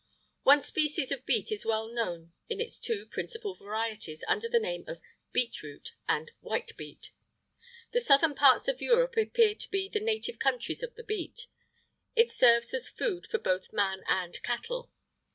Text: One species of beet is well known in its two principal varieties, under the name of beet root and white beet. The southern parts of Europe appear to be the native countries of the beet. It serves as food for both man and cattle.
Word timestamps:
One 0.41 0.63
species 0.63 1.11
of 1.11 1.27
beet 1.27 1.51
is 1.51 1.63
well 1.63 1.87
known 1.87 2.33
in 2.49 2.59
its 2.59 2.79
two 2.79 3.05
principal 3.05 3.53
varieties, 3.53 4.23
under 4.27 4.49
the 4.49 4.57
name 4.57 4.83
of 4.87 4.99
beet 5.31 5.61
root 5.61 5.91
and 6.09 6.31
white 6.39 6.75
beet. 6.75 7.11
The 7.93 7.99
southern 7.99 8.33
parts 8.33 8.67
of 8.67 8.81
Europe 8.81 9.15
appear 9.15 9.53
to 9.53 9.69
be 9.69 9.87
the 9.89 9.99
native 9.99 10.39
countries 10.39 10.81
of 10.81 10.95
the 10.95 11.03
beet. 11.03 11.45
It 12.15 12.31
serves 12.31 12.73
as 12.73 12.89
food 12.89 13.27
for 13.27 13.37
both 13.37 13.73
man 13.73 14.01
and 14.07 14.41
cattle. 14.41 14.91